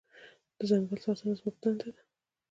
[0.57, 2.01] د ځنګل ساتنه زموږ دنده ده.